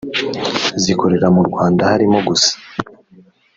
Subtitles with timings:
[0.81, 2.53] zikorera mu rwanda harimo gusa